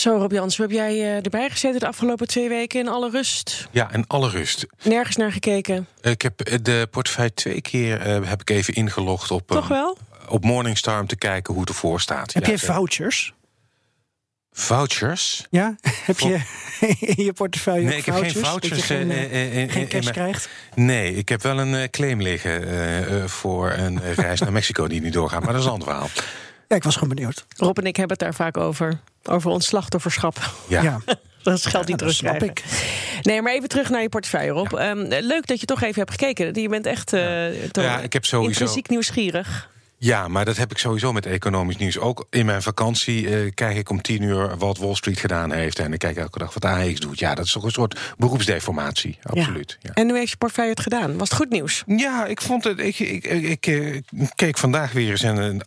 Zo, 0.00 0.16
Rob 0.16 0.32
Jans, 0.32 0.56
heb 0.56 0.70
jij 0.70 0.94
uh, 0.94 1.14
erbij 1.14 1.50
gezeten 1.50 1.80
de 1.80 1.86
afgelopen 1.86 2.26
twee 2.26 2.48
weken 2.48 2.80
in 2.80 2.88
alle 2.88 3.10
rust? 3.10 3.68
Ja, 3.70 3.92
in 3.92 4.04
alle 4.06 4.28
rust. 4.28 4.66
Nergens 4.82 5.16
naar 5.16 5.32
gekeken? 5.32 5.86
Ik 6.00 6.22
heb 6.22 6.62
de 6.62 6.88
portefeuille 6.90 7.34
twee 7.34 7.60
keer 7.60 8.06
uh, 8.06 8.28
heb 8.28 8.40
ik 8.40 8.50
even 8.50 8.74
ingelogd 8.74 9.30
op, 9.30 9.46
Toch 9.46 9.68
wel? 9.68 9.98
op 10.28 10.44
Morningstar 10.44 11.00
om 11.00 11.06
te 11.06 11.16
kijken 11.16 11.52
hoe 11.52 11.62
het 11.62 11.70
ervoor 11.70 12.00
staat. 12.00 12.32
Heb 12.32 12.44
ja, 12.44 12.50
je 12.50 12.58
vouchers? 12.58 13.34
Vouchers? 14.52 15.46
Ja, 15.50 15.76
heb 16.06 16.18
je 16.18 16.40
in 17.16 17.24
je 17.24 17.32
portefeuille 17.32 17.88
Nee, 17.88 17.98
ik 17.98 18.04
heb 18.04 18.14
geen 18.14 18.32
vouchers. 18.32 18.68
Dat 18.68 18.78
je 18.78 18.84
geen, 18.84 19.10
uh, 19.10 19.62
uh, 19.64 19.72
geen 19.72 19.88
cash 19.88 20.06
in 20.06 20.12
krijgt? 20.12 20.48
Nee, 20.74 21.14
ik 21.14 21.28
heb 21.28 21.42
wel 21.42 21.58
een 21.58 21.90
claim 21.90 22.22
liggen 22.22 23.30
voor 23.30 23.72
een 23.72 24.14
reis 24.14 24.40
naar 24.40 24.52
Mexico 24.52 24.88
die 24.88 25.00
niet 25.00 25.12
doorgaat. 25.12 25.42
Maar 25.42 25.52
dat 25.52 25.60
is 25.60 25.66
een 25.66 25.72
ander 25.72 25.88
verhaal. 25.88 26.08
Ja, 26.68 26.76
ik 26.76 26.82
was 26.82 26.94
gewoon 26.94 27.14
benieuwd. 27.14 27.46
Rob 27.56 27.78
en 27.78 27.84
ik 27.86 27.96
hebben 27.96 28.16
het 28.16 28.26
daar 28.26 28.34
vaak 28.34 28.56
over. 28.56 29.00
Over 29.24 29.50
ons 29.50 29.66
slachtofferschap. 29.66 30.50
Ja. 30.68 30.82
ja. 30.82 31.00
Dat 31.42 31.54
is 31.54 31.64
geld 31.64 31.86
niet 31.86 32.00
ja, 32.00 32.06
terugkrijgen. 32.06 32.48
ik. 32.48 32.64
Nee, 33.22 33.42
maar 33.42 33.52
even 33.52 33.68
terug 33.68 33.90
naar 33.90 34.02
je 34.02 34.08
portefeuille, 34.08 34.50
Rob. 34.50 34.70
Ja. 34.70 34.90
Um, 34.90 35.06
leuk 35.08 35.46
dat 35.46 35.60
je 35.60 35.66
toch 35.66 35.82
even 35.82 35.98
hebt 35.98 36.10
gekeken. 36.10 36.62
Je 36.62 36.68
bent 36.68 36.86
echt 36.86 37.12
uh, 37.12 37.72
ja, 37.72 38.00
ik 38.00 38.12
heb 38.12 38.24
sowieso... 38.24 38.48
intrinsiek 38.48 38.88
nieuwsgierig. 38.88 39.68
Ja, 40.02 40.28
maar 40.28 40.44
dat 40.44 40.56
heb 40.56 40.70
ik 40.70 40.78
sowieso 40.78 41.12
met 41.12 41.26
economisch 41.26 41.76
nieuws. 41.76 41.98
Ook 41.98 42.26
in 42.30 42.46
mijn 42.46 42.62
vakantie 42.62 43.22
uh, 43.22 43.50
kijk 43.54 43.76
ik 43.76 43.90
om 43.90 44.02
tien 44.02 44.22
uur 44.22 44.56
wat 44.56 44.78
Wall 44.78 44.94
Street 44.94 45.18
gedaan 45.18 45.52
heeft. 45.52 45.78
En 45.78 45.92
ik 45.92 45.98
kijk 45.98 46.16
elke 46.16 46.38
dag 46.38 46.54
wat 46.54 46.64
AX 46.64 47.00
doet. 47.00 47.18
Ja, 47.18 47.34
dat 47.34 47.44
is 47.44 47.52
toch 47.52 47.64
een 47.64 47.70
soort 47.70 48.00
beroepsdeformatie. 48.18 49.18
Absoluut. 49.22 49.78
Ja. 49.80 49.90
Ja. 49.94 50.02
En 50.02 50.08
hoe 50.08 50.18
heeft 50.18 50.30
je 50.30 50.36
portefeuille 50.36 50.70
het 50.70 50.80
gedaan? 50.80 51.18
Was 51.18 51.28
het 51.28 51.38
goed 51.38 51.50
nieuws? 51.50 51.82
Ja, 51.86 52.26
ik 52.26 52.40
vond 52.40 52.64
het. 52.64 52.78
Ik, 52.78 52.98
ik, 52.98 53.24
ik, 53.24 53.66
ik 53.66 54.30
keek 54.34 54.58
vandaag 54.58 54.92
weer 54.92 55.10
eens 55.10 55.22
een 55.22 55.62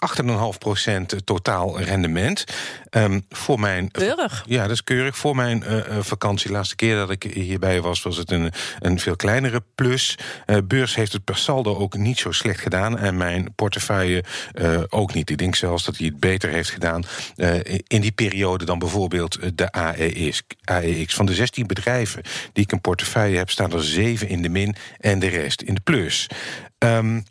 8,5% 1.12 1.24
totaal 1.24 1.82
rendement. 1.82 2.44
Um, 2.92 3.26
voor 3.30 3.60
mijn. 3.60 3.92
Keurig. 3.92 4.44
Ja, 4.48 4.62
dat 4.62 4.72
is 4.72 4.84
keurig. 4.84 5.18
Voor 5.18 5.36
mijn 5.36 5.64
uh, 5.68 5.80
vakantie, 6.00 6.48
de 6.48 6.54
laatste 6.54 6.76
keer 6.76 6.96
dat 6.96 7.10
ik 7.10 7.24
hierbij 7.24 7.82
was, 7.82 8.02
was 8.02 8.18
het 8.18 8.32
een, 8.32 8.52
een 8.80 9.00
veel 9.00 9.16
kleinere 9.16 9.64
plus. 9.76 10.18
Uh, 10.46 10.58
beurs 10.64 10.96
heeft 10.96 11.14
het 11.14 11.24
per 11.24 11.38
saldo 11.38 11.76
ook 11.76 11.98
niet 11.98 12.20
zo 12.20 12.32
slecht 12.32 12.60
gedaan. 12.60 12.98
En 12.98 13.18
mijn 13.18 13.54
portefeuille 13.56 14.23
uh, 14.54 14.84
ook 14.90 15.14
niet. 15.14 15.30
Ik 15.30 15.38
denk 15.38 15.56
zelfs 15.56 15.86
dat 15.86 15.98
hij 15.98 16.06
het 16.06 16.20
beter 16.20 16.50
heeft 16.50 16.70
gedaan 16.70 17.04
uh, 17.36 17.56
in 17.88 18.02
die 18.02 18.12
periode 18.12 18.66
dan 18.66 18.80
bijvoorbeeld 18.80 19.58
de 19.58 19.72
AEX. 19.72 20.44
AEX. 20.64 21.14
Van 21.14 21.26
de 21.26 21.34
16 21.34 21.68
bedrijven 21.68 22.22
die 22.54 22.64
ik 22.64 22.72
een 22.72 22.82
portefeuille 22.82 23.38
heb, 23.38 23.50
staan 23.50 23.72
er 23.72 23.84
7 23.84 24.28
in 24.28 24.42
de 24.42 24.50
min 24.50 24.76
en 25.00 25.20
de 25.20 25.28
rest 25.28 25.62
in 25.62 25.74
de 25.74 25.82
plus. 25.82 26.28
Um, 26.78 27.24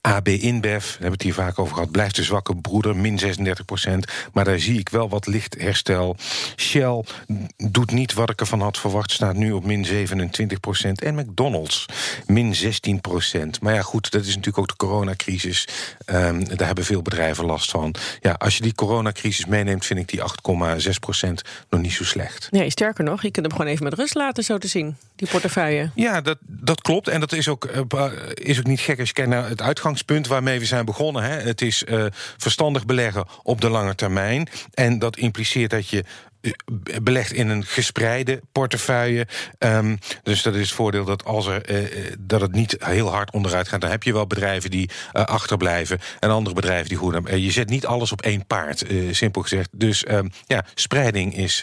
AB 0.00 0.28
InBev, 0.28 0.82
daar 0.82 0.90
hebben 0.90 1.06
we 1.06 1.10
het 1.10 1.22
hier 1.22 1.34
vaak 1.34 1.58
over 1.58 1.74
gehad, 1.74 1.90
blijft 1.90 2.16
de 2.16 2.22
zwakke 2.22 2.56
broeder, 2.56 2.96
min 2.96 3.18
36 3.18 3.64
procent. 3.64 4.06
Maar 4.32 4.44
daar 4.44 4.58
zie 4.58 4.78
ik 4.78 4.88
wel 4.88 5.08
wat 5.08 5.26
licht 5.26 5.56
herstel. 5.58 6.16
Shell 6.56 7.04
doet 7.56 7.90
niet 7.90 8.12
wat 8.12 8.30
ik 8.30 8.40
ervan 8.40 8.60
had 8.60 8.78
verwacht, 8.78 9.10
staat 9.10 9.34
nu 9.34 9.52
op 9.52 9.64
min 9.64 9.84
27 9.84 10.60
procent. 10.60 11.02
En 11.02 11.14
McDonald's, 11.14 11.86
min 12.26 12.54
16 12.54 13.00
procent. 13.00 13.60
Maar 13.60 13.74
ja, 13.74 13.82
goed, 13.82 14.10
dat 14.10 14.20
is 14.20 14.28
natuurlijk 14.28 14.58
ook 14.58 14.68
de 14.68 14.76
coronacrisis. 14.76 15.68
Um, 16.06 16.56
daar 16.56 16.66
hebben 16.66 16.84
veel 16.84 17.02
bedrijven 17.02 17.44
last 17.44 17.70
van. 17.70 17.94
Ja, 18.20 18.32
als 18.32 18.56
je 18.56 18.62
die 18.62 18.74
coronacrisis 18.74 19.46
meeneemt, 19.46 19.86
vind 19.86 20.00
ik 20.00 20.08
die 20.08 20.20
8,6 20.86 20.98
procent 21.00 21.42
nog 21.70 21.80
niet 21.80 21.92
zo 21.92 22.04
slecht. 22.04 22.50
Nee, 22.50 22.70
sterker 22.70 23.04
nog, 23.04 23.22
je 23.22 23.30
kunt 23.30 23.46
hem 23.46 23.56
gewoon 23.56 23.72
even 23.72 23.84
met 23.84 23.94
rust 23.94 24.14
laten, 24.14 24.44
zo 24.44 24.58
te 24.58 24.68
zien, 24.68 24.96
die 25.16 25.28
portefeuille. 25.28 25.90
Ja, 25.94 26.20
dat, 26.20 26.38
dat 26.40 26.80
klopt. 26.80 27.08
En 27.08 27.20
dat 27.20 27.32
is 27.32 27.48
ook, 27.48 27.68
uh, 27.94 28.04
is 28.34 28.58
ook 28.58 28.66
niet 28.66 28.80
gek 28.80 28.98
als 28.98 29.08
je 29.08 29.14
kijkt 29.14 29.30
naar 29.30 29.48
het 29.48 29.62
uitgangspunt 29.62 29.88
waarmee 30.26 30.58
we 30.58 30.64
zijn 30.64 30.84
begonnen. 30.84 31.22
Hè. 31.22 31.40
Het 31.40 31.62
is 31.62 31.84
uh, 31.88 32.04
verstandig 32.36 32.86
beleggen 32.86 33.24
op 33.42 33.60
de 33.60 33.70
lange 33.70 33.94
termijn. 33.94 34.48
En 34.74 34.98
dat 34.98 35.16
impliceert 35.16 35.70
dat 35.70 35.88
je 35.88 36.04
belegt 37.02 37.32
in 37.32 37.48
een 37.48 37.64
gespreide 37.64 38.40
portefeuille. 38.52 39.26
Um, 39.58 39.98
dus 40.22 40.42
dat 40.42 40.54
is 40.54 40.60
het 40.60 40.70
voordeel 40.70 41.04
dat 41.04 41.24
als 41.24 41.46
er 41.46 41.70
uh, 41.70 42.12
dat 42.18 42.40
het 42.40 42.52
niet 42.52 42.76
heel 42.78 43.08
hard 43.08 43.32
onderuit 43.32 43.68
gaat, 43.68 43.80
dan 43.80 43.90
heb 43.90 44.02
je 44.02 44.12
wel 44.12 44.26
bedrijven 44.26 44.70
die 44.70 44.90
achterblijven 45.12 45.98
en 46.20 46.30
andere 46.30 46.54
bedrijven 46.54 46.88
die 46.88 46.98
goed 46.98 47.12
hebben. 47.12 47.40
je 47.40 47.50
zet 47.50 47.68
niet 47.68 47.86
alles 47.86 48.12
op 48.12 48.22
één 48.22 48.46
paard, 48.46 48.84
simpel 49.10 49.42
gezegd. 49.42 49.68
Dus 49.72 50.08
um, 50.10 50.30
ja, 50.46 50.64
spreiding 50.74 51.36
is, 51.36 51.62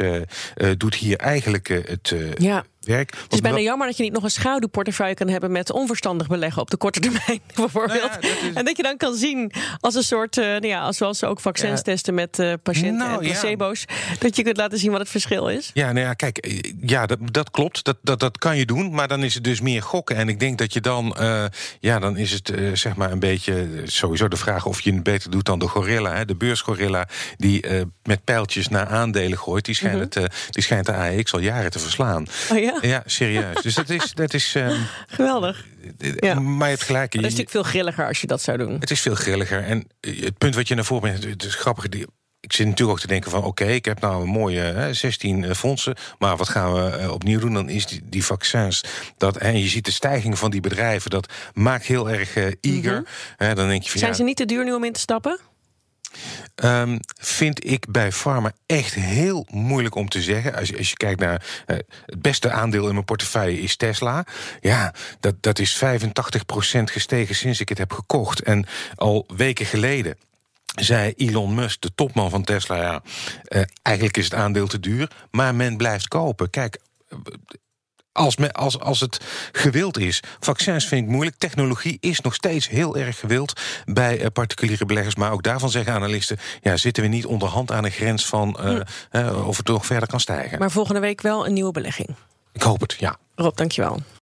doet 0.77 0.95
hier 0.95 1.17
eigenlijk 1.17 1.67
het. 1.67 2.15
ja. 2.38 2.63
Werk. 2.87 3.11
Het 3.23 3.33
is 3.33 3.41
bijna 3.41 3.59
jammer 3.59 3.87
dat 3.87 3.97
je 3.97 4.03
niet 4.03 4.13
nog 4.13 4.23
een 4.23 4.29
schaduwportefeuille 4.29 5.13
kan 5.15 5.27
hebben 5.27 5.51
met 5.51 5.71
onverstandig 5.71 6.27
beleggen 6.27 6.61
op 6.61 6.69
de 6.69 6.77
korte 6.77 6.99
termijn, 6.99 7.41
bijvoorbeeld. 7.55 8.01
Nou 8.01 8.11
ja, 8.11 8.19
dat 8.19 8.41
is... 8.49 8.53
En 8.53 8.65
dat 8.65 8.77
je 8.77 8.83
dan 8.83 8.97
kan 8.97 9.15
zien 9.15 9.51
als 9.79 9.95
een 9.95 10.03
soort, 10.03 10.37
uh, 10.37 10.45
nou 10.45 10.67
ja, 10.67 10.91
zoals 10.91 11.19
ze 11.19 11.25
ook 11.25 11.39
vaccins 11.39 11.77
ja. 11.77 11.81
testen 11.81 12.13
met 12.13 12.39
uh, 12.39 12.53
patiënten 12.63 12.97
nou, 12.97 13.11
en 13.11 13.19
placebo's, 13.19 13.85
ja. 13.87 14.15
dat 14.19 14.35
je 14.35 14.43
kunt 14.43 14.57
laten 14.57 14.77
zien 14.77 14.91
wat 14.91 14.99
het 14.99 15.09
verschil 15.09 15.47
is. 15.47 15.71
Ja, 15.73 15.91
nou 15.91 16.05
ja, 16.05 16.13
kijk, 16.13 16.61
ja, 16.81 17.05
dat, 17.05 17.19
dat 17.31 17.51
klopt, 17.51 17.83
dat, 17.83 17.97
dat, 18.01 18.19
dat 18.19 18.37
kan 18.37 18.57
je 18.57 18.65
doen, 18.65 18.93
maar 18.93 19.07
dan 19.07 19.23
is 19.23 19.33
het 19.33 19.43
dus 19.43 19.61
meer 19.61 19.81
gokken. 19.81 20.15
En 20.15 20.29
ik 20.29 20.39
denk 20.39 20.57
dat 20.57 20.73
je 20.73 20.81
dan, 20.81 21.15
uh, 21.19 21.45
ja, 21.79 21.99
dan 21.99 22.17
is 22.17 22.31
het 22.31 22.51
zeg 22.73 22.95
maar 22.95 23.11
een 23.11 23.19
beetje 23.19 23.81
sowieso 23.83 24.27
de 24.27 24.37
vraag 24.37 24.65
of 24.65 24.81
je 24.81 24.93
het 24.93 25.03
beter 25.03 25.31
doet 25.31 25.45
dan 25.45 25.59
de 25.59 25.67
gorilla, 25.67 26.15
hè, 26.15 26.25
de 26.25 26.35
beursgorilla, 26.35 27.07
die 27.37 27.65
met 28.03 28.23
pijltjes 28.23 28.67
naar 28.67 28.87
aandelen 28.87 29.37
gooit. 29.37 29.65
Die 29.65 29.75
schijnt, 29.75 30.15
mm 30.15 30.21
-hmm. 30.21 30.31
het, 30.31 30.47
die 30.49 30.63
schijnt 30.63 30.85
de 30.85 30.93
AX 30.93 31.33
al 31.33 31.39
jaren 31.39 31.71
te 31.71 31.79
verslaan. 31.79 32.27
Oh 32.51 32.59
ja? 32.59 32.76
Ja, 32.81 33.03
serieus. 33.05 33.61
Dus 33.61 33.75
dat 33.75 33.89
is. 33.89 34.13
Dat 34.13 34.33
is 34.33 34.55
um, 34.55 34.88
Geweldig. 35.07 35.65
Ja. 35.97 36.39
Maar 36.39 36.69
je 36.69 36.73
hebt 36.73 36.85
gelijk. 36.85 37.13
Het 37.13 37.21
is 37.21 37.21
natuurlijk 37.21 37.49
veel 37.49 37.63
grilliger 37.63 38.07
als 38.07 38.21
je 38.21 38.27
dat 38.27 38.41
zou 38.41 38.57
doen. 38.57 38.79
Het 38.79 38.91
is 38.91 39.01
veel 39.01 39.15
grilliger. 39.15 39.63
En 39.63 39.88
het 39.99 40.38
punt 40.38 40.55
wat 40.55 40.67
je 40.67 40.75
naar 40.75 40.85
voren 40.85 41.01
brengt, 41.01 41.23
het 41.23 41.43
is 41.43 41.55
grappig. 41.55 41.89
Die, 41.89 42.05
ik 42.39 42.53
zit 42.53 42.65
natuurlijk 42.65 42.97
ook 42.97 42.99
te 42.99 43.07
denken 43.07 43.31
van... 43.31 43.39
oké, 43.39 43.47
okay, 43.47 43.75
ik 43.75 43.85
heb 43.85 43.99
nou 43.99 44.21
een 44.21 44.29
mooie 44.29 44.59
hè, 44.59 44.93
16 44.93 45.55
fondsen... 45.55 45.95
maar 46.19 46.38
wat 46.38 46.49
gaan 46.49 46.73
we 46.73 46.99
uh, 47.01 47.11
opnieuw 47.11 47.39
doen? 47.39 47.53
Dan 47.53 47.69
is 47.69 47.85
die, 47.85 48.01
die 48.03 48.25
vaccins... 48.25 48.83
Dat, 49.17 49.38
en 49.38 49.59
je 49.59 49.67
ziet 49.67 49.85
de 49.85 49.91
stijging 49.91 50.38
van 50.38 50.51
die 50.51 50.61
bedrijven... 50.61 51.09
dat 51.09 51.33
maakt 51.53 51.85
heel 51.85 52.09
erg 52.09 52.35
uh, 52.35 52.45
eager. 52.61 52.97
Mm 52.97 53.05
-hmm. 53.38 53.55
dan 53.55 53.67
denk 53.67 53.83
je 53.83 53.89
van, 53.89 53.99
Zijn 53.99 54.11
ja, 54.11 54.17
ze 54.17 54.23
niet 54.23 54.38
te 54.38 54.45
duur 54.45 54.63
nu 54.63 54.73
om 54.73 54.83
in 54.83 54.94
te 54.94 54.99
stappen? 54.99 55.39
Um, 56.63 57.00
vind 57.19 57.66
ik 57.66 57.85
bij 57.90 58.12
Pharma 58.12 58.51
echt 58.66 58.94
heel 58.94 59.47
moeilijk 59.50 59.95
om 59.95 60.09
te 60.09 60.22
zeggen. 60.22 60.56
Als 60.56 60.69
je, 60.69 60.78
als 60.78 60.90
je 60.90 60.95
kijkt 60.95 61.19
naar 61.19 61.45
uh, 61.68 61.78
het 62.06 62.22
beste 62.22 62.51
aandeel 62.51 62.88
in 62.88 62.94
mijn 62.94 63.06
portefeuille 63.06 63.62
is 63.62 63.75
Tesla. 63.75 64.25
Ja, 64.62 64.94
dat, 65.19 65.35
dat 65.40 65.59
is 65.59 65.84
85% 65.84 65.84
gestegen 66.84 67.35
sinds 67.35 67.59
ik 67.59 67.69
het 67.69 67.78
heb 67.78 67.94
gekocht. 67.94 68.41
En 68.41 68.66
al 68.95 69.25
weken 69.35 69.66
geleden 69.66 70.18
zei 70.75 71.13
Elon 71.18 71.56
Musk, 71.56 71.81
de 71.81 71.91
topman 71.95 72.29
van 72.29 72.44
Tesla, 72.44 72.75
ja, 72.75 73.01
uh, 73.50 73.62
eigenlijk 73.81 74.18
is 74.18 74.24
het 74.24 74.34
aandeel 74.34 74.68
te 74.68 74.79
duur, 74.79 75.12
maar 75.31 75.56
men 75.56 75.78
blijft 75.78 76.07
kopen. 76.07 76.50
Kijk, 76.50 76.79
als, 78.17 78.38
me, 78.38 78.53
als, 78.53 78.79
als 78.79 79.00
het 79.00 79.19
gewild 79.51 79.97
is. 79.97 80.23
Vaccins 80.39 80.88
vind 80.88 81.03
ik 81.03 81.09
moeilijk. 81.09 81.38
Technologie 81.38 81.97
is 82.00 82.22
nog 82.22 82.33
steeds 82.33 82.69
heel 82.69 82.97
erg 82.97 83.19
gewild 83.19 83.61
bij 83.85 84.19
uh, 84.22 84.25
particuliere 84.33 84.85
beleggers. 84.85 85.16
Maar 85.16 85.31
ook 85.31 85.44
daarvan 85.44 85.69
zeggen 85.69 85.94
analisten... 85.94 86.38
ja, 86.61 86.77
zitten 86.77 87.03
we 87.03 87.09
niet 87.09 87.25
onderhand 87.25 87.72
aan 87.72 87.85
een 87.85 87.91
grens 87.91 88.25
van 88.25 88.57
uh, 88.61 88.79
uh, 89.11 89.47
of 89.47 89.57
het 89.57 89.67
nog 89.67 89.85
verder 89.85 90.09
kan 90.09 90.19
stijgen. 90.19 90.59
Maar 90.59 90.72
volgende 90.72 91.00
week 91.00 91.22
wel 91.22 91.45
een 91.45 91.53
nieuwe 91.53 91.72
belegging. 91.72 92.09
Ik 92.53 92.61
hoop 92.61 92.79
het, 92.79 92.95
ja. 93.00 93.17
Rob, 93.35 93.57
dankjewel. 93.57 94.01